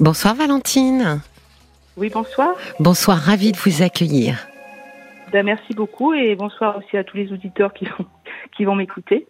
[0.00, 1.20] Bonsoir Valentine.
[1.96, 2.54] Oui, bonsoir.
[2.78, 4.46] Bonsoir, ravie de vous accueillir.
[5.32, 8.06] Ben, merci beaucoup et bonsoir aussi à tous les auditeurs qui vont,
[8.56, 9.26] qui vont m'écouter.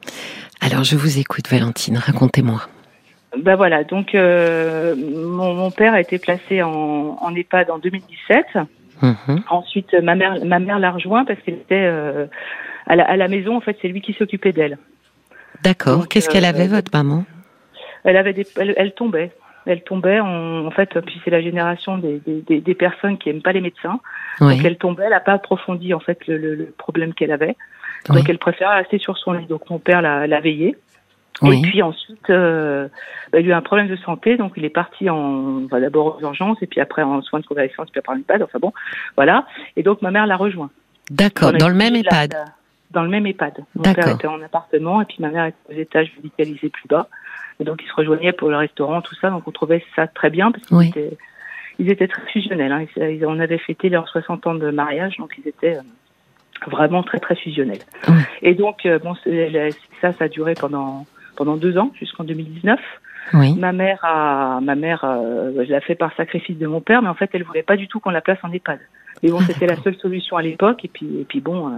[0.61, 2.61] Alors je vous écoute Valentine, racontez-moi.
[3.39, 8.46] Ben voilà, donc euh, mon, mon, père a été placé en, en EHPAD en 2017.
[9.00, 9.43] Mhm.
[9.48, 12.27] Ensuite, ma mère, ma mère l'a rejoint parce qu'elle était euh,
[12.87, 13.57] à, la, à la maison.
[13.57, 14.77] En fait, c'est lui qui s'occupait d'elle.
[15.62, 16.09] D'accord.
[16.09, 17.25] Qu'est-ce qu'elle euh, avait votre maman?
[18.05, 19.32] Elle avait des, elle, elle tombait.
[19.71, 20.19] Elle tombait.
[20.19, 23.53] En, en fait, puis c'est la génération des, des, des, des personnes qui aiment pas
[23.53, 24.00] les médecins.
[24.41, 24.57] Oui.
[24.57, 25.04] Donc elle tombait.
[25.04, 27.54] Elle n'a pas approfondi en fait le, le, le problème qu'elle avait.
[28.07, 28.25] Donc Oui.
[28.29, 29.46] elle préférait rester sur son lit.
[29.46, 30.77] Donc mon père l'a, veillée.
[31.43, 31.58] Oui.
[31.58, 32.89] Et puis ensuite, euh,
[33.31, 36.16] bah, il a eu un problème de santé, donc il est parti en, enfin, d'abord
[36.16, 38.42] aux urgences et puis après en soins de convalescence, puis après en EHPAD.
[38.42, 38.72] Enfin bon,
[39.16, 39.47] voilà.
[39.77, 40.70] Et donc ma mère l'a rejoint.
[41.11, 41.53] D'accord.
[41.53, 42.33] Dans le même EHPAD.
[42.33, 42.44] la-
[42.91, 43.58] Dans le même EHPAD.
[43.77, 47.06] Mon père était en appartement et puis ma mère était aux étages médicalisés plus bas.
[47.61, 49.30] Et donc ils se rejoignaient pour le restaurant, tout ça.
[49.30, 50.89] Donc on trouvait ça très bien parce qu'ils Oui.
[50.89, 51.16] étaient,
[51.78, 52.72] ils étaient très fusionnels.
[52.72, 52.86] Hein.
[52.97, 55.80] Ils- ils- on avait fêté leurs 60 ans de mariage, donc ils étaient euh,
[56.70, 57.78] vraiment très très fusionnels.
[58.08, 58.14] Oui.
[58.42, 59.14] Et donc euh, bon,
[60.00, 62.80] ça, ça a duré pendant pendant deux ans jusqu'en 2019.
[63.34, 63.55] Oui.
[63.56, 67.08] Ma mère a, ma mère, euh, je l'ai fait par sacrifice de mon père, mais
[67.08, 68.78] en fait, elle voulait pas du tout qu'on la place en EHPAD.
[69.22, 71.72] Mais bon, c'était la seule solution à l'époque, et puis, et puis bon, euh,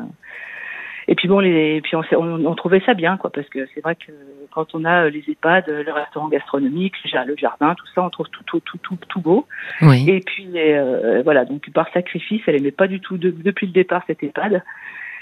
[1.09, 3.67] et puis bon, les, et puis on, on, on trouvait ça bien, quoi, parce que
[3.75, 4.13] c'est vrai que
[4.53, 7.87] quand on a euh, les EHPAD, euh, le restaurant gastronomique, le ja- le jardin, tout
[7.95, 9.47] ça, on trouve tout, tout, tout, tout, tout beau.
[9.83, 10.09] Oui.
[10.09, 13.73] Et puis euh, voilà, donc par sacrifice, elle aimait pas du tout de- depuis le
[13.73, 14.63] départ cette EHPAD.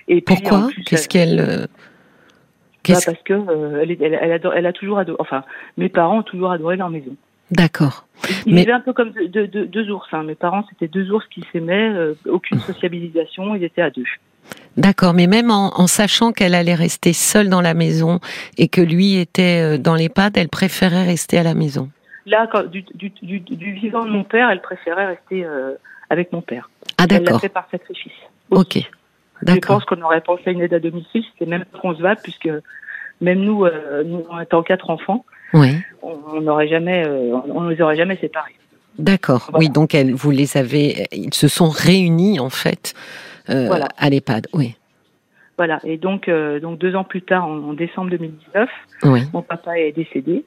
[0.09, 1.67] Et Pourquoi Qu'est-ce elle- qu'elle euh,
[2.89, 5.45] bah, parce que euh, elle, elle, elle, adore- elle a toujours adoré, enfin,
[5.77, 7.15] mes parents ont toujours adoré leur maison.
[7.51, 8.07] D'accord.
[8.47, 10.07] Ils Mais- un peu comme deux, deux- deux- deux ours.
[10.13, 10.23] Hein.
[10.25, 14.05] Mes parents, c'était deux ours qui s'aimaient, euh, aucune sociabilisation, ils étaient à deux.
[14.77, 15.13] D'accord.
[15.15, 18.21] Mais même en, en sachant qu'elle allait rester seule dans la maison
[18.59, 21.89] et que lui était euh, dans l'EHPAD, elle préférait rester à la maison.
[22.27, 25.73] Là, quand, du, du, du, du vivant de mon père, elle préférait rester euh,
[26.11, 26.71] avec mon père.
[26.97, 27.41] Ah Elle l'a d'accord.
[27.41, 28.13] fait par sacrifice.
[28.51, 28.77] Ok.
[28.77, 28.87] aussi.
[29.41, 29.77] Je D'accord.
[29.77, 32.51] pense qu'on aurait pensé à une aide à domicile, c'était même concevable, puisque
[33.21, 35.25] même nous, euh, nous étant quatre enfants,
[35.55, 35.77] Oui.
[36.03, 38.55] on n'aurait jamais, euh, on ne les aurait jamais séparés.
[38.99, 39.47] D'accord.
[39.51, 39.59] Voilà.
[39.59, 39.71] Oui.
[39.71, 42.95] Donc elle, vous les avez, ils se sont réunis en fait
[43.49, 43.89] Voilà.
[43.97, 44.47] à l'EHPAD.
[44.53, 44.77] Oui.
[45.57, 45.81] Voilà.
[45.85, 48.71] Et donc, euh, donc deux ans plus tard, en, en décembre 2019,
[49.05, 49.21] Oui.
[49.33, 50.45] mon papa est décédé.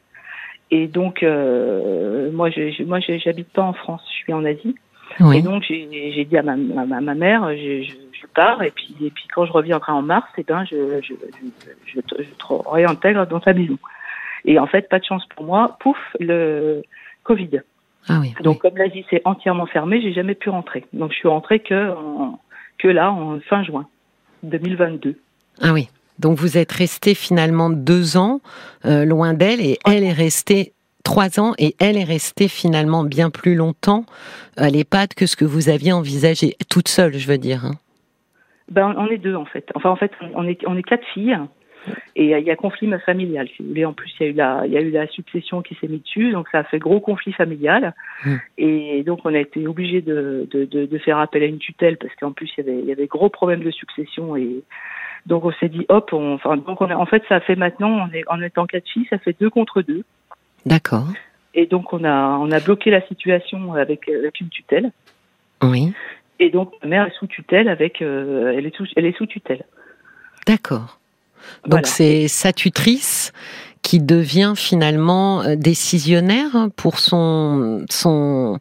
[0.72, 4.76] Et donc, euh, moi, je, moi, j'habite pas en France, je suis en Asie.
[5.34, 9.10] Et donc, j'ai dit à ma, ma, mère, je, je, je pars, et puis, et
[9.10, 11.14] puis quand je reviendrai en mars, eh ben, je, je,
[11.86, 13.78] je, te, réintègre dans ta maison.
[14.46, 16.82] Et en fait, pas de chance pour moi, pouf, le
[17.24, 17.62] Covid.
[18.08, 18.34] Ah oui.
[18.42, 20.86] Donc, comme l'Asie s'est entièrement fermée, j'ai jamais pu rentrer.
[20.94, 22.40] Donc, je suis rentrée que, en,
[22.81, 23.88] que là, en fin juin
[24.44, 25.16] 2022.
[25.62, 25.90] Ah oui.
[26.19, 28.42] Donc vous êtes resté finalement deux ans
[28.86, 33.30] euh, loin d'elle et elle est restée trois ans et elle est restée finalement bien
[33.30, 34.06] plus longtemps
[34.56, 37.66] à l'EHPAD que ce que vous aviez envisagé toute seule, je veux dire.
[37.66, 37.74] hein.
[38.70, 39.66] Ben, on est deux en fait.
[39.75, 41.38] Enfin, en fait, on est on est quatre filles
[42.16, 43.47] et euh, il y a conflit familial.
[43.56, 45.08] Si vous voulez, en plus, il y a eu la il y a eu la
[45.08, 47.94] succession qui s'est mise dessus, donc ça a fait gros conflit familial.
[48.25, 48.36] Mm.
[48.58, 51.97] Et donc, on a été obligé de, de, de, de faire appel à une tutelle
[51.97, 54.64] parce qu'en plus, il y avait il y avait gros problèmes de succession et
[55.25, 58.08] donc on s'est dit hop, on, enfin donc on a, en fait, ça fait maintenant
[58.09, 60.03] on est en étant quatre filles, ça fait deux contre deux.
[60.66, 61.08] D'accord.
[61.53, 64.91] Et donc on a on a bloqué la situation avec avec une tutelle.
[65.62, 65.94] Oui.
[66.40, 69.28] Et donc ma mère est sous tutelle avec euh, elle est sous elle est sous
[69.28, 69.66] tutelle.
[70.47, 71.01] D'accord.
[71.63, 71.88] Donc Voilà.
[71.88, 73.34] c'est sa tutrice
[73.81, 78.59] qui devient finalement euh, décisionnaire pour son son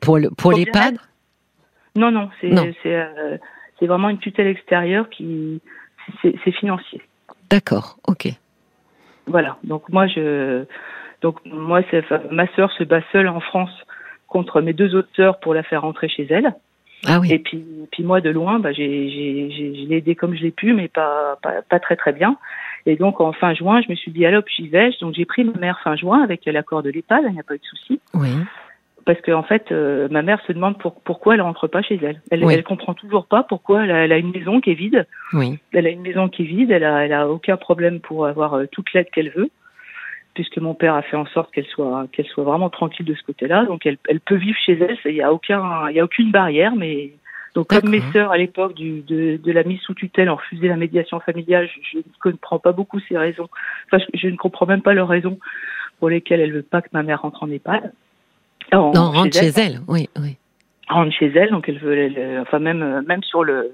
[0.00, 0.96] pour le pour Pour l'EHPAD.
[1.96, 3.36] Non, non, c'est euh,
[3.78, 5.60] c'est vraiment une tutelle extérieure qui
[6.22, 7.02] c'est financier.
[7.50, 7.98] D'accord.
[8.06, 8.28] Ok.
[9.26, 9.58] Voilà.
[9.64, 10.64] Donc moi je
[11.22, 11.82] donc moi
[12.30, 13.70] ma sœur se bat seule en France
[14.26, 16.54] contre mes deux autres sœurs pour la faire rentrer chez elle.
[17.06, 17.32] Ah oui.
[17.32, 20.42] Et puis puis moi de loin bah j'ai j'ai j'ai je l'ai aidé comme je
[20.42, 22.36] l'ai pu mais pas, pas pas très très bien.
[22.86, 24.90] Et donc en fin juin, je me suis dit allô, j'y vais.
[25.00, 27.54] Donc j'ai pris ma mère fin juin avec l'accord de l'EHPAD, il n'y a pas
[27.54, 28.00] eu de souci.
[28.14, 28.30] Oui.
[29.04, 31.98] parce qu'en en fait, euh, ma mère se demande pour, pourquoi elle rentre pas chez
[32.02, 32.20] elle.
[32.30, 32.52] Elle, Oui.
[32.54, 35.06] elle comprend toujours pas pourquoi elle a, elle a une maison qui est vide.
[35.32, 35.58] Oui.
[35.72, 36.70] Elle a une maison qui est vide.
[36.70, 39.48] Elle a, elle a aucun problème pour avoir euh, toute l'aide qu'elle veut,
[40.38, 43.24] puisque mon père a fait en sorte qu'elle soit, qu'elle soit vraiment tranquille de ce
[43.24, 43.64] côté-là.
[43.64, 44.96] Donc elle, elle peut vivre chez elle.
[45.04, 46.76] Il y a aucun, y a aucune barrière.
[46.76, 47.10] Mais
[47.56, 50.76] donc comme mes sœurs à l'époque de, de la mise sous tutelle ont refusé la
[50.76, 53.48] médiation familiale, je, je ne comprends pas beaucoup ces raisons.
[53.86, 55.40] Enfin, je, je ne comprends même pas leurs raisons
[55.98, 57.92] pour lesquelles elle veut pas que ma mère rentre en EHPAD.
[58.72, 59.80] Non, rentre elle chez elle.
[59.88, 60.08] Oui.
[60.20, 60.36] Oui.
[60.88, 63.72] rentre chez elle, donc elle veut, elle- enfin même euh, même sur le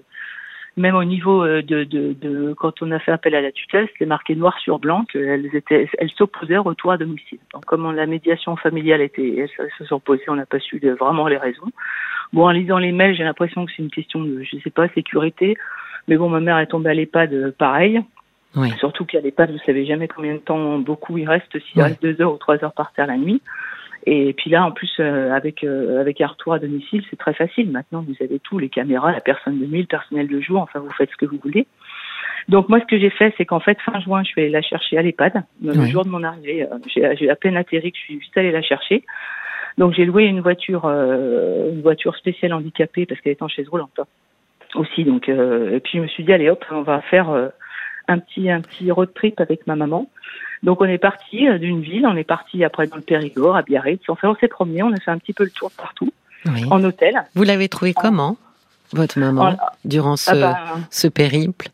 [0.76, 3.88] même au niveau euh, de, de, de, quand on a fait appel à la tutelle,
[3.92, 7.38] c'était marqué noir sur blanc qu'elles étaient, elles s'opposaient au retour à domicile.
[7.52, 11.28] Donc, comme la médiation familiale était, elles se sont opposées, on n'a pas su vraiment
[11.28, 11.70] les raisons.
[12.32, 14.88] Bon, en lisant les mails, j'ai l'impression que c'est une question de, je sais pas,
[14.88, 15.56] sécurité.
[16.08, 18.02] Mais bon, ma mère est tombée à l'EHPAD pareil.
[18.56, 18.70] Oui.
[18.78, 22.20] Surtout qu'à l'EHPAD, vous savez jamais combien de temps beaucoup il reste, s'il reste deux
[22.20, 23.40] heures ou trois heures par terre la nuit.
[24.06, 27.32] Et puis là, en plus, euh, avec euh, avec un retour à domicile, c'est très
[27.32, 27.70] facile.
[27.70, 30.60] Maintenant, vous avez tout, les caméras, la personne de nuit, le personnel de jour.
[30.60, 31.66] Enfin, vous faites ce que vous voulez.
[32.48, 34.98] Donc moi, ce que j'ai fait, c'est qu'en fait, fin juin, je vais la chercher
[34.98, 35.42] à l'EHPAD.
[35.62, 38.52] Le jour de mon arrivée, euh, j'ai à peine atterri que je suis juste allée
[38.52, 39.04] la chercher.
[39.78, 43.98] Donc j'ai loué une voiture, une voiture spéciale handicapée parce qu'elle est en chaise roulante
[43.98, 44.04] hein,
[44.76, 45.02] aussi.
[45.02, 47.50] Donc et puis je me suis dit allez hop, on va faire
[48.08, 50.08] un petit un petit road trip avec ma maman.
[50.62, 53.62] Donc on est parti euh, d'une ville, on est parti après dans le Périgord, à
[53.62, 54.02] Biarritz.
[54.08, 56.12] Enfin, on s'est promené, on a fait un petit peu le tour partout,
[56.70, 57.22] en hôtel.
[57.34, 58.36] Vous l'avez trouvé comment,
[58.92, 60.58] votre maman, durant ce, ah bah,
[60.90, 61.68] ce périple?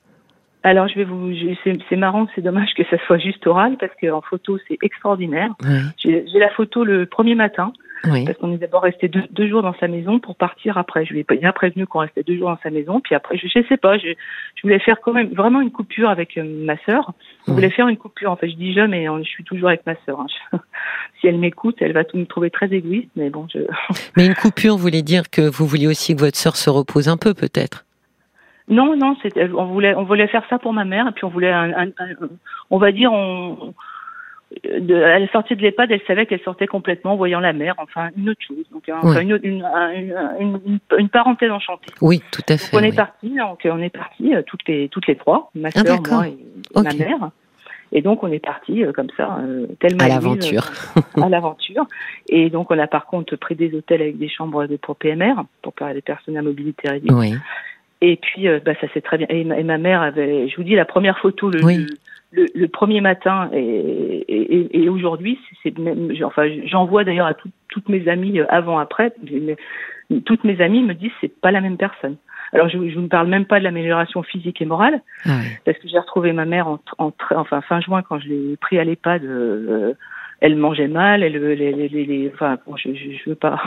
[0.62, 1.32] Alors je vais vous,
[1.65, 5.50] c'est marrant, c'est dommage que ça soit juste oral parce qu'en photo c'est extraordinaire.
[5.97, 7.73] J'ai la photo le premier matin.
[8.02, 11.05] Parce qu'on est d'abord resté deux, jours dans sa maison pour partir après.
[11.05, 13.00] Je lui ai bien prévenu qu'on restait deux jours dans sa maison.
[13.00, 14.08] Puis après, je, je sais pas, je,
[14.55, 17.12] je voulais faire quand même vraiment une coupure avec euh, ma sœur.
[17.47, 18.31] Je voulais faire une coupure.
[18.31, 20.20] En fait, je dis je, mais je suis toujours avec ma sœur.
[20.20, 20.58] Hein.
[21.20, 23.11] si elle m'écoute, elle va tout me trouver très égoïste.
[23.17, 23.61] Mais bon, je.
[24.17, 27.17] mais une coupure voulait dire que vous vouliez aussi que votre sœur se repose un
[27.17, 27.85] peu, peut-être?
[28.70, 29.17] Non, non,
[29.58, 31.88] on voulait, on voulait faire ça pour ma mère, et puis on voulait, un,
[32.70, 33.75] on va dire, on,
[34.64, 38.08] de, à la sortie de l'EHPAD, elle savait qu'elle sortait complètement, voyant la mer, enfin
[38.17, 39.64] une autre chose, donc enfin, une, une,
[40.41, 41.93] une, une, parenthèse enchantée.
[42.00, 42.73] Oui, tout à fait.
[42.73, 45.69] Donc, on est parti, donc on est parti euh, toutes les toutes les trois, ma
[45.75, 46.37] ah, soeur, moi et,
[46.75, 47.31] ma mère.
[47.93, 50.64] Et donc on est parti euh, comme ça, euh, tellement à l'aventure.
[51.20, 51.87] à l'aventure.
[52.29, 55.35] Et donc on a par contre pris des hôtels avec des chambres de, pour PMR,
[55.62, 57.12] pour les personnes à mobilité réduite.
[57.12, 57.35] Oui.
[58.00, 59.26] Et puis bah ça c'est très bien.
[59.29, 61.87] Et ma, mère avait, je vous dis la première photo le, oui
[62.32, 67.35] le, le, premier matin et, et, et aujourd'hui, c'est même, enfin, j'en vois d'ailleurs à
[67.69, 69.12] toutes mes amies euh, avant après.
[69.31, 69.56] Mais,
[70.25, 72.17] toutes mes amies me disent c'est pas la même personne.
[72.53, 75.87] Alors je, je ne parle même pas de l'amélioration physique et morale, ah parce que
[75.87, 79.25] j'ai retrouvé ma mère en, en, enfin fin juin quand je l'ai pris à l'EHPAD.
[79.25, 79.94] Euh,
[80.41, 83.61] elle mangeait mal, elle, les, les, les, enfin, bon, je, je, je veux pas,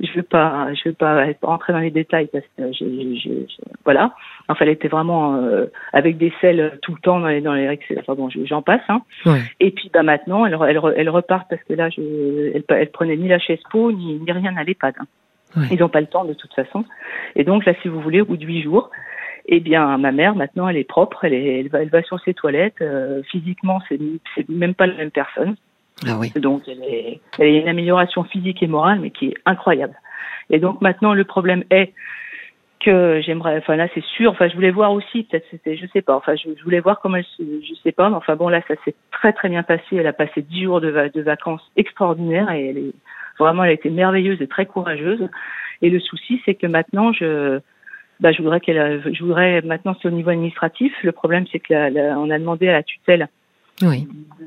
[0.00, 3.46] je veux pas, je veux pas rentrer dans les détails parce que j'ai,
[3.84, 4.14] voilà.
[4.48, 7.78] Enfin, elle était vraiment euh, avec des selles tout le temps dans les, dans les
[7.98, 8.82] enfin bon, j'en passe.
[8.88, 9.02] Hein.
[9.26, 9.40] Ouais.
[9.60, 13.16] Et puis, bah maintenant, elle, elle, elle repart parce que là, je, elle, elle prenait
[13.16, 14.94] ni la chaise peau ni, ni rien à l'EHPAD.
[14.98, 15.06] Hein.
[15.56, 15.66] Ouais.
[15.72, 16.84] Ils n'ont pas le temps de toute façon.
[17.36, 18.90] Et donc là, si vous voulez, au bout de huit jours,
[19.46, 22.20] eh bien, ma mère maintenant, elle est propre, elle, est, elle va, elle va sur
[22.20, 22.80] ses toilettes.
[22.80, 25.56] Euh, physiquement, c'est même pas la même personne.
[26.06, 26.30] Ah oui.
[26.36, 29.94] Donc, elle, est, elle a une amélioration physique et morale, mais qui est incroyable.
[30.50, 31.92] Et donc, maintenant, le problème est
[32.80, 36.00] que j'aimerais, enfin là, c'est sûr, enfin, je voulais voir aussi, peut-être c'était, je sais
[36.00, 38.74] pas, enfin, je, voulais voir comment elle, je sais pas, mais enfin, bon, là, ça
[38.84, 39.96] s'est très, très bien passé.
[39.96, 40.88] Elle a passé dix jours de,
[41.20, 42.94] vacances extraordinaires et elle est,
[43.38, 45.28] vraiment, elle a été merveilleuse et très courageuse.
[45.82, 47.60] Et le souci, c'est que maintenant, je,
[48.18, 50.92] bah, je voudrais qu'elle, je voudrais, maintenant, c'est au niveau administratif.
[51.02, 51.74] Le problème, c'est que
[52.16, 53.28] on a demandé à la tutelle
[53.82, 54.06] oui.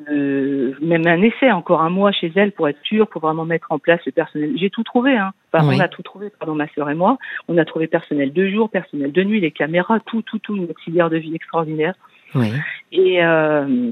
[0.09, 3.71] Euh, même un essai, encore un mois chez elle pour être sûr, pour vraiment mettre
[3.71, 4.53] en place le personnel.
[4.57, 5.31] J'ai tout trouvé, hein.
[5.51, 7.17] Enfin, On a tout trouvé, pardon, ma sœur et moi.
[7.47, 10.69] On a trouvé personnel de jour, personnel de nuit, les caméras, tout, tout, tout, une
[10.69, 11.93] auxiliaire de vie extraordinaire.
[12.35, 12.51] Oui.
[12.91, 13.91] Et, euh,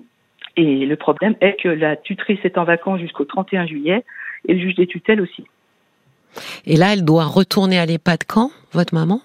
[0.58, 4.04] et le problème est que la tutrice est en vacances jusqu'au 31 juillet
[4.48, 5.46] et le juge des tutelles aussi.
[6.66, 9.22] Et là, elle doit retourner à l'EHPAD quand, votre maman?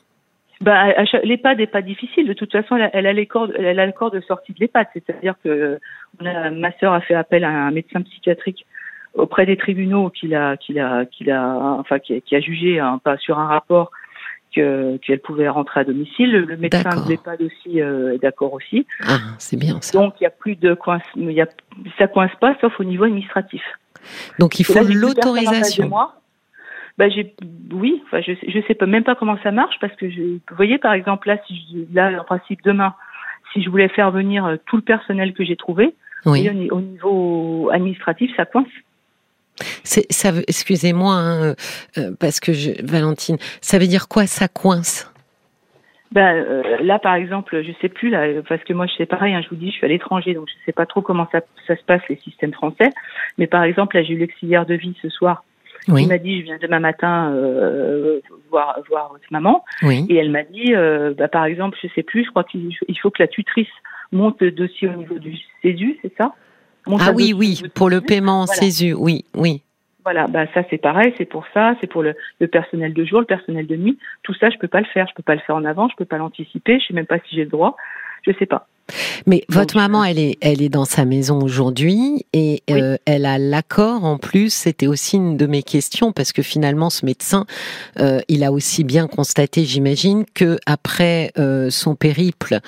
[0.60, 2.26] Bah, l'EHPAD n'est pas difficile.
[2.26, 4.86] De toute façon, elle a, les elle a le corps de sortie de l'EHPAD.
[4.94, 5.78] C'est-à-dire que
[6.20, 8.66] ma sœur a fait appel à un médecin psychiatrique
[9.14, 12.78] auprès des tribunaux qui a, qui a, qui a, enfin, qui a, qui a jugé
[12.78, 13.90] hein, pas sur un rapport
[14.54, 16.32] que qu'elle pouvait rentrer à domicile.
[16.32, 18.86] Le médecin de l'EHPAD aussi euh, est d'accord aussi.
[19.06, 19.98] Ah, c'est bien ça.
[19.98, 21.46] Donc il y a plus de coince, y a,
[21.98, 23.62] ça coince pas sauf au niveau administratif.
[24.38, 25.90] Donc il faut l'autorisation
[26.98, 27.34] bah j'ai
[27.72, 30.56] oui enfin je je sais pas même pas comment ça marche parce que je vous
[30.56, 32.94] voyez par exemple là si je, là en principe demain
[33.52, 36.48] si je voulais faire venir euh, tout le personnel que j'ai trouvé oui.
[36.70, 38.68] au, niveau administratif ça coince
[39.84, 41.54] ça excusez-moi hein, euh,
[41.98, 45.12] euh, parce que je, Valentine ça veut dire quoi ça coince?
[46.12, 49.34] Ben, là, par exemple, je sais plus là, parce que moi, je sais pareil.
[49.34, 51.40] Hein, je vous dis, je suis à l'étranger, donc je sais pas trop comment ça,
[51.66, 52.90] ça se passe les systèmes français.
[53.38, 55.42] Mais par exemple, là, j'ai eu l'auxiliaire de vie ce soir
[55.88, 56.02] oui.
[56.02, 59.64] Il m'a dit, je viens demain matin euh, voir, voir votre maman.
[59.82, 60.06] Oui.
[60.08, 63.10] Et elle m'a dit, euh, bah, par exemple, je sais plus, je crois qu'il faut
[63.10, 63.68] que la tutrice
[64.12, 66.34] monte le dossier au niveau du CESU, c'est ça?
[67.00, 68.60] Ah oui, oui, pour le paiement voilà.
[68.60, 69.62] CESU, oui, oui.
[70.04, 73.18] Voilà, bah ça c'est pareil, c'est pour ça, c'est pour le, le, personnel de jour,
[73.18, 73.98] le personnel de nuit.
[74.22, 75.96] Tout ça, je peux pas le faire, je peux pas le faire en avant, je
[75.96, 77.76] peux pas l'anticiper, je sais même pas si j'ai le droit,
[78.24, 78.68] je sais pas.
[79.26, 83.38] Mais votre maman, elle est, elle est dans sa maison aujourd'hui et euh, elle a
[83.38, 84.52] l'accord en plus.
[84.52, 87.46] C'était aussi une de mes questions parce que finalement, ce médecin,
[87.98, 92.58] euh, il a aussi bien constaté, j'imagine, que après euh, son périple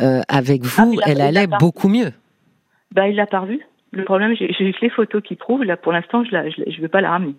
[0.00, 2.12] euh, avec ah, vous, elle allait beaucoup mieux.
[2.92, 3.60] Bah, il l'a pas revu.
[3.90, 5.64] Le problème, j'ai que les photos qui prouvent.
[5.64, 7.34] Là, pour l'instant, je ne je, je veux pas la ramener.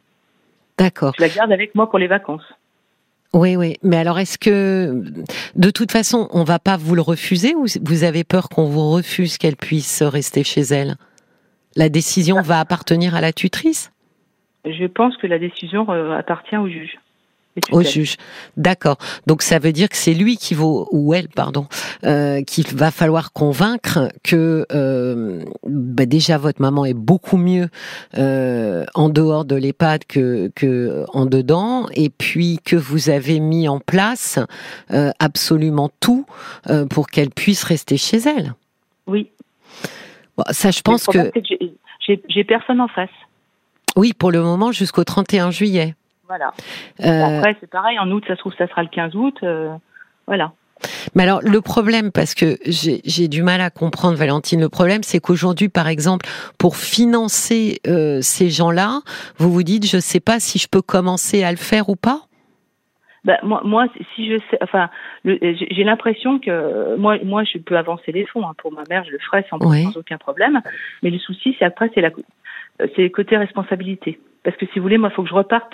[0.77, 1.13] D'accord.
[1.17, 2.43] Je la garde avec moi pour les vacances.
[3.33, 3.75] Oui, oui.
[3.83, 5.03] Mais alors, est-ce que,
[5.55, 8.91] de toute façon, on va pas vous le refuser ou vous avez peur qu'on vous
[8.91, 10.95] refuse qu'elle puisse rester chez elle?
[11.75, 13.91] La décision va appartenir à la tutrice?
[14.65, 16.97] Je pense que la décision euh, appartient au juge.
[17.71, 18.17] Au juge.
[18.57, 18.97] D'accord.
[19.27, 21.67] Donc ça veut dire que c'est lui qui vaut ou elle, pardon,
[22.03, 27.69] euh, qu'il va falloir convaincre que euh, bah déjà votre maman est beaucoup mieux
[28.17, 33.67] euh, en dehors de l'EHPAD que, que en dedans, et puis que vous avez mis
[33.67, 34.39] en place
[34.91, 36.25] euh, absolument tout
[36.69, 38.53] euh, pour qu'elle puisse rester chez elle.
[39.07, 39.31] Oui.
[40.37, 41.39] Bon, ça, je pense que, que
[42.27, 43.09] j'ai personne en face.
[43.95, 45.95] Oui, pour le moment jusqu'au 31 juillet.
[46.27, 46.53] Voilà.
[47.01, 47.37] Euh...
[47.37, 49.37] Après, c'est pareil, en août, ça se trouve, ça sera le 15 août.
[49.43, 49.75] Euh,
[50.25, 50.53] voilà.
[51.13, 55.19] Mais alors, le problème, parce que j'ai du mal à comprendre, Valentine, le problème, c'est
[55.19, 56.25] qu'aujourd'hui, par exemple,
[56.57, 59.01] pour financer euh, ces gens-là,
[59.37, 61.95] vous vous dites, je ne sais pas si je peux commencer à le faire ou
[61.95, 62.21] pas?
[63.23, 64.89] Bah, moi, moi, si je sais, enfin,
[65.23, 68.53] j'ai l'impression que moi, moi, je peux avancer les fonds hein.
[68.57, 70.61] pour ma mère, je le ferai sans, sans aucun problème.
[71.01, 72.11] Mais le souci, c'est après, c'est la,
[72.95, 74.19] c'est côté responsabilité.
[74.43, 75.73] Parce que si vous voulez, moi, il faut que je reparte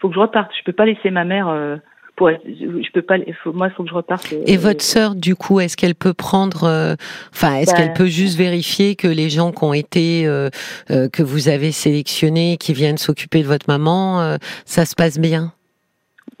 [0.00, 0.50] faut que je reparte.
[0.58, 1.48] Je peux pas laisser ma mère.
[1.48, 1.76] Euh,
[2.16, 3.16] pour je peux pas.
[3.42, 4.32] Faut, moi, il faut que je reparte.
[4.32, 6.94] Euh, Et votre sœur, du coup, est-ce qu'elle peut prendre, euh,
[7.32, 7.94] enfin, est-ce qu'elle bah.
[7.96, 10.24] peut juste vérifier que les gens qui ont été,
[10.88, 15.52] que vous avez sélectionnés, qui viennent s'occuper de votre maman, ça se passe bien?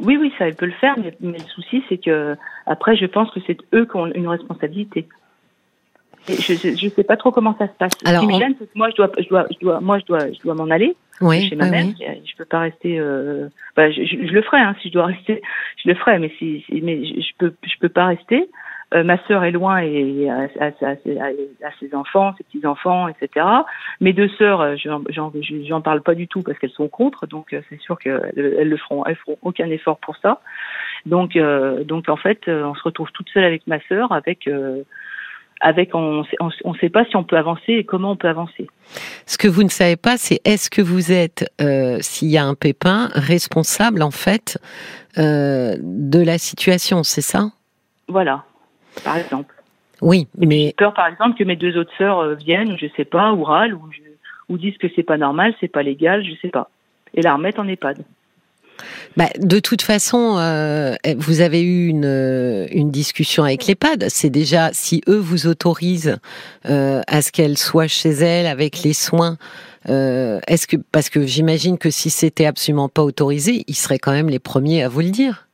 [0.00, 2.34] Oui, oui, ça, elle peut le faire, mais, mais le souci, c'est que
[2.66, 5.06] après, je pense que c'est eux qui ont une responsabilité
[6.28, 7.92] je ne sais pas trop comment ça se passe.
[8.04, 10.40] Alors, me gêne, que moi, je dois, je dois, je dois, moi, je dois, je
[10.40, 11.86] dois m'en aller oui, chez ma mère.
[11.86, 12.22] Oui.
[12.24, 12.98] Je peux pas rester.
[12.98, 15.42] Euh, bah, je, je, le ferai hein, si je dois rester.
[15.82, 18.48] Je le ferai, mais si, mais je peux, je peux pas rester.
[18.92, 23.06] Euh, ma sœur est loin et à, à, à, à, ses enfants, ses petits enfants,
[23.06, 23.46] etc.
[24.00, 27.60] Mes deux sœurs, euh, j'en parle pas du tout parce qu'elles sont contre, donc euh,
[27.68, 30.40] c'est sûr qu'elles elles le feront, elles feront aucun effort pour ça.
[31.06, 34.50] Donc, euh, donc en fait, on se retrouve toute seule avec ma sœur, avec
[35.60, 38.66] avec on ne sait pas si on peut avancer et comment on peut avancer.
[39.26, 42.44] Ce que vous ne savez pas, c'est est-ce que vous êtes, euh, s'il y a
[42.44, 44.58] un pépin, responsable en fait
[45.18, 47.50] euh, de la situation, c'est ça?
[48.08, 48.44] Voilà,
[49.04, 49.54] par exemple.
[50.00, 53.04] Oui, mais j'ai peur par exemple que mes deux autres sœurs euh, viennent, je sais
[53.04, 53.82] pas, ou râlent, ou,
[54.48, 56.70] ou disent que c'est pas normal, c'est pas légal, je sais pas,
[57.14, 57.98] et la remettre en EHPAD.
[59.16, 64.06] Bah, de toute façon, euh, vous avez eu une, euh, discussion avec l'EHPAD.
[64.08, 66.18] C'est déjà, si eux vous autorisent
[66.68, 69.36] euh, à ce qu'elle soit chez elle avec les soins,
[69.86, 74.28] est-ce que, parce que j'imagine que si c'était absolument pas autorisé, ils seraient quand même
[74.28, 75.46] les premiers à vous le dire.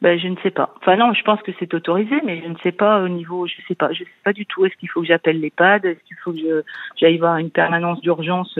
[0.00, 0.72] Ben, je ne sais pas.
[0.80, 3.54] Enfin non, je pense que c'est autorisé, mais je ne sais pas au niveau, je
[3.66, 4.64] sais pas, je sais pas du tout.
[4.64, 6.64] Est-ce qu'il faut que j'appelle l'EHPAD Est-ce qu'il faut que
[6.96, 8.56] j'aille voir une permanence d'urgence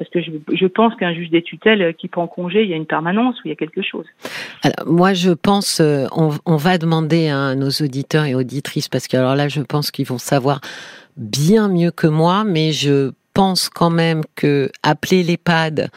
[0.00, 2.86] parce que je, pense qu'un juge des tutelles qui prend congé, il y a une
[2.86, 4.06] permanence ou il y a quelque chose.
[4.62, 9.08] Alors moi je pense, euh, on, on va demander à nos auditeurs et auditrices, parce
[9.08, 10.62] que alors là je pense qu'ils vont savoir
[11.18, 15.90] bien mieux que moi, mais je pense quand même que appeler l'EHPAD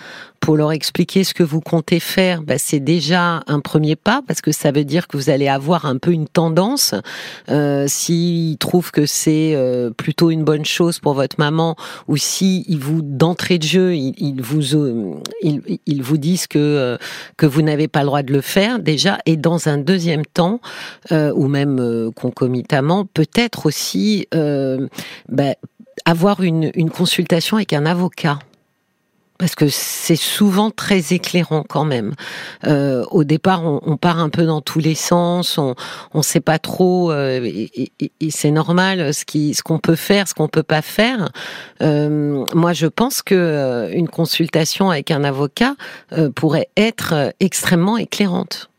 [0.44, 4.42] pour leur expliquer ce que vous comptez faire, bah, c'est déjà un premier pas parce
[4.42, 6.94] que ça veut dire que vous allez avoir un peu une tendance.
[7.50, 11.78] Euh, S'ils trouvent que c'est euh, plutôt une bonne chose pour votre maman,
[12.10, 16.98] ou si ils vous d'entrée de jeu, ils, vous euh, ils, vous disent que euh,
[17.38, 20.60] que vous n'avez pas le droit de le faire déjà, et dans un deuxième temps,
[21.12, 25.54] ou même concomitamment, peut-être aussi bah,
[26.06, 28.40] avoir une, une consultation avec un avocat
[29.44, 32.14] parce que c'est souvent très éclairant quand même.
[32.66, 35.76] Euh, au départ, on, on, part un peu dans tous les sens, on
[36.14, 39.96] ne sait pas trop, euh, et, et, et c'est normal ce qui, ce qu'on peut
[39.96, 41.30] faire, ce qu'on peut pas faire.
[41.82, 45.76] Euh, moi, je pense que euh, une consultation avec un avocat
[46.14, 48.70] euh, pourrait être extrêmement éclairante.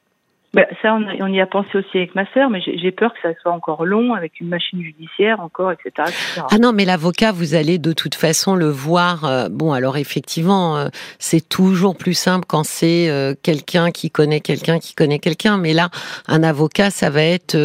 [0.54, 3.34] Bah, ça, on, y a pensé aussi avec ma sœur, mais j'ai peur que ça
[3.42, 6.08] soit encore long avec une machine judiciaire encore, etc.
[6.48, 9.24] Ah non, mais l'avocat, vous allez de toute façon le voir.
[9.24, 14.38] Euh, bon, alors effectivement, euh, c'est toujours plus simple quand c'est euh, quelqu'un qui connaît
[14.38, 15.58] quelqu'un qui connaît quelqu'un.
[15.58, 15.88] Mais là,
[16.28, 17.56] un avocat, ça va être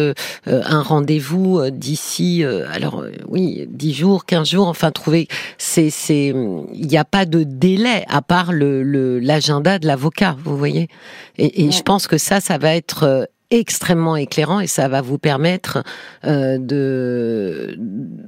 [0.46, 4.66] un rendez-vous d'ici, alors oui, 10 jours, 15 jours.
[4.66, 5.28] Enfin, trouver,
[5.58, 8.80] c'est, c'est, il n'y a pas de délai à part le
[9.20, 10.88] l'agenda de l'avocat, vous voyez.
[11.38, 15.00] Et, et je pense que ça, ça va être euh, extrêmement éclairant et ça va
[15.00, 15.82] vous permettre
[16.24, 17.76] euh, de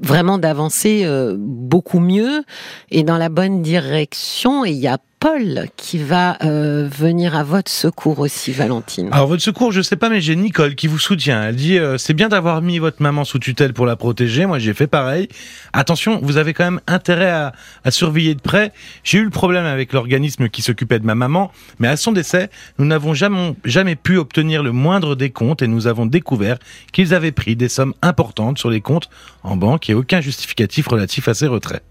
[0.02, 2.42] vraiment d'avancer euh, beaucoup mieux
[2.90, 4.64] et dans la bonne direction.
[4.64, 9.09] Et il y a Paul qui va euh, venir à votre secours aussi, Valentine.
[9.12, 11.45] Alors votre secours, je sais pas, mais j'ai Nicole qui vous soutient.
[11.45, 14.47] Elle dit euh, c'est bien d'avoir mis votre maman sous tutelle pour la protéger.
[14.47, 15.29] Moi, j'ai fait pareil.
[15.73, 17.52] Attention, vous avez quand même intérêt à,
[17.85, 18.73] à surveiller de près.
[19.05, 22.50] J'ai eu le problème avec l'organisme qui s'occupait de ma maman, mais à son décès,
[22.81, 26.59] nous n'avons jamais, jamais pu obtenir le moindre des comptes et nous avons découvert
[26.93, 29.09] qu'ils avaient pris des sommes importantes sur les comptes
[29.45, 31.85] en banque et aucun justificatif relatif à ces retraits.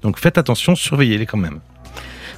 [0.00, 1.60] Donc faites attention, surveillez-les quand même.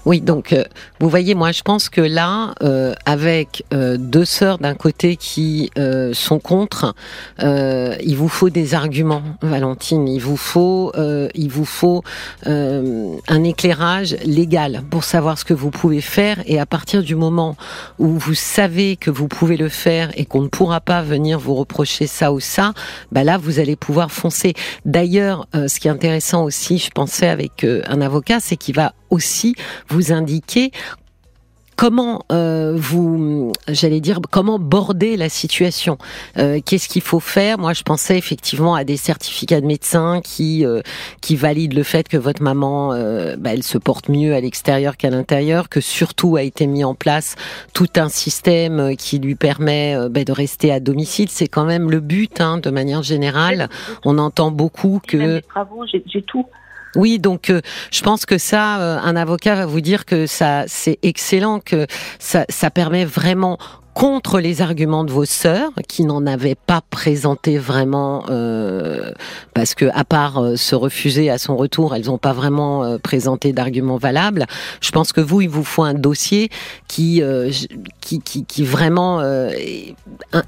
[0.07, 0.65] Oui, donc euh,
[0.99, 5.71] vous voyez, moi je pense que là, euh, avec euh, deux sœurs d'un côté qui
[6.13, 6.95] sont contre,
[7.41, 10.09] il vous faut des arguments, Valentine.
[10.09, 10.93] Il vous faut,
[11.35, 12.03] il vous faut
[12.45, 16.43] un éclairage légal pour savoir ce que vous pouvez faire.
[16.47, 17.57] Et à partir du moment
[17.99, 21.55] où vous savez que vous pouvez le faire et qu'on ne pourra pas venir vous
[21.55, 22.73] reprocher ça ou ça,
[23.13, 24.55] bah là vous allez pouvoir foncer.
[24.85, 29.55] D'ailleurs, ce qui est intéressant aussi, je pensais avec un avocat, c'est qu'il va aussi
[29.91, 30.73] vous indiquer
[31.81, 35.97] comment euh, vous, j'allais dire, comment border la situation
[36.37, 37.57] euh, Qu'est-ce qu'il faut faire?
[37.57, 40.83] Moi, je pensais effectivement à des certificats de médecins qui euh,
[41.23, 42.91] qui valident le fait que votre maman,
[43.39, 46.95] bah, elle se porte mieux à l'extérieur qu'à l'intérieur, que surtout a été mis en
[46.95, 47.37] place
[47.73, 51.31] tout un système qui lui permet bah, de rester à domicile.
[51.31, 53.71] C'est quand même le but, hein, de manière générale.
[54.05, 55.41] On entend beaucoup que.
[56.07, 56.45] J'ai tout.
[56.97, 57.61] Oui, donc euh,
[57.93, 61.87] je pense que ça, euh, un avocat va vous dire que ça, c'est excellent, que
[62.19, 63.59] ça, ça permet vraiment
[64.01, 69.13] contre les arguments de vos sœurs qui n'en avaient pas présenté vraiment euh,
[69.53, 72.97] parce que à part euh, se refuser à son retour, elles n'ont pas vraiment euh,
[72.97, 74.47] présenté d'arguments valables.
[74.81, 76.49] Je pense que vous, il vous faut un dossier
[76.89, 77.51] qui euh,
[78.01, 79.21] qui, qui, qui, vraiment,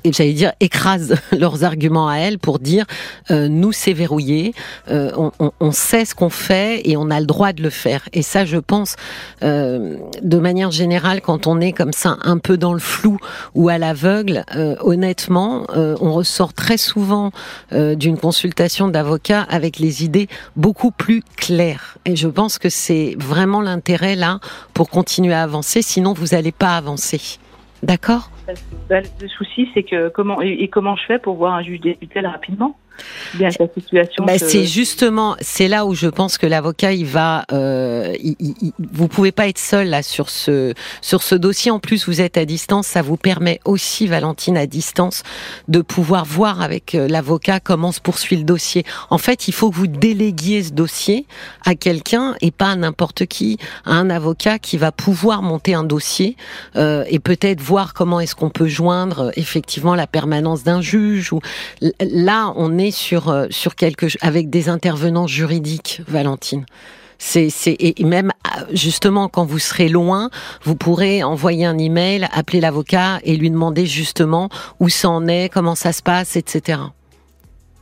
[0.06, 2.86] j'allais dire, écrase leurs arguments à elles pour dire
[3.30, 4.54] nous c'est verrouillé,
[4.88, 8.08] on, on, on, sait ce qu'on fait et on a le droit de le faire.
[8.14, 8.96] Et ça, je pense,
[9.42, 13.18] de manière générale, quand on est comme ça un peu dans le flou
[13.54, 17.30] ou à l'aveugle, euh, honnêtement, euh, on ressort très souvent
[17.72, 21.98] euh, d'une consultation d'avocat avec les idées beaucoup plus claires.
[22.04, 24.40] Et je pense que c'est vraiment l'intérêt là
[24.74, 27.38] pour continuer à avancer, sinon vous n'allez pas avancer.
[27.82, 28.30] D'accord?
[28.90, 32.76] Le souci, c'est que comment et comment je fais pour voir un juge des rapidement?
[33.34, 34.24] Bien sa situation.
[34.24, 39.08] Bah, C'est justement, c'est là où je pense que l'avocat, il va, euh, il, vous
[39.08, 41.70] pouvez pas être seul là sur ce sur ce dossier.
[41.70, 45.22] En plus, vous êtes à distance, ça vous permet aussi, Valentine, à distance,
[45.68, 48.84] de pouvoir voir avec euh, l'avocat comment se poursuit le dossier.
[49.10, 51.26] En fait, il faut que vous déléguiez ce dossier
[51.64, 55.84] à quelqu'un et pas à n'importe qui, à un avocat qui va pouvoir monter un
[55.84, 56.36] dossier
[56.76, 61.32] euh, et peut-être voir comment est-ce qu'on peut joindre effectivement la permanence d'un juge.
[61.32, 61.40] Ou
[62.00, 66.66] là, on est sur euh, sur quelque avec des intervenants juridiques, Valentine.
[67.18, 70.28] C'est, c'est et même euh, justement quand vous serez loin,
[70.64, 74.48] vous pourrez envoyer un email, appeler l'avocat et lui demander justement
[74.80, 76.80] où ça en est, comment ça se passe, etc.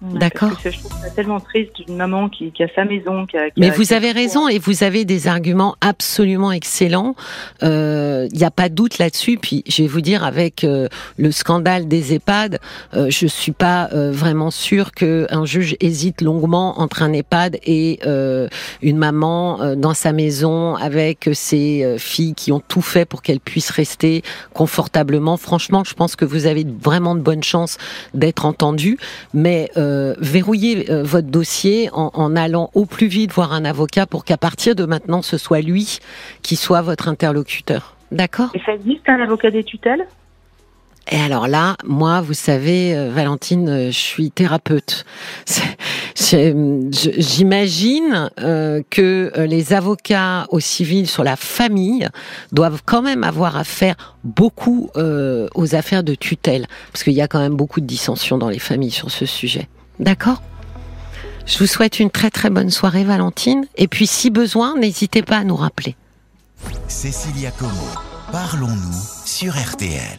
[0.02, 0.52] D'accord.
[0.64, 3.26] Je trouve ça tellement triste d'une maman qui, qui, a sa maison.
[3.26, 7.14] Qui a, qui Mais vous avez raison et vous avez des arguments absolument excellents.
[7.60, 9.38] Il euh, n'y a pas de doute là-dessus.
[9.40, 12.60] Puis je vais vous dire, avec euh, le scandale des EHPAD,
[12.94, 18.00] euh, je suis pas euh, vraiment sûre qu'un juge hésite longuement entre un EHPAD et
[18.06, 18.48] euh,
[18.80, 23.70] une maman dans sa maison avec ses filles qui ont tout fait pour qu'elles puissent
[23.70, 24.22] rester
[24.54, 25.36] confortablement.
[25.36, 27.76] Franchement, je pense que vous avez vraiment de bonnes chances
[28.14, 28.98] d'être entendu.
[29.34, 34.24] Mais euh, verrouiller euh, votre dossier en, allant au plus vite voir un avocat pour
[34.24, 35.98] qu'à partir de maintenant, ce soit lui
[36.42, 37.96] qui soit votre interlocuteur.
[38.12, 38.50] D'accord?
[38.54, 40.06] Et ça existe un avocat des tutelles?
[41.10, 45.04] Et alors là, moi, vous savez, euh, Valentine, je suis thérapeute.
[46.14, 48.30] J'imagine
[48.90, 52.06] que les avocats au civil sur la famille
[52.52, 57.40] doivent quand même avoir affaire beaucoup aux affaires de tutelle, parce qu'il y a quand
[57.40, 59.66] même beaucoup de dissensions dans les familles sur ce sujet.
[60.00, 60.42] D'accord
[61.46, 63.66] Je vous souhaite une très très bonne soirée Valentine.
[63.76, 65.94] Et puis si besoin, n'hésitez pas à nous rappeler.
[66.88, 67.70] Cécilia Como,
[68.32, 70.00] parlons-nous sur RTL.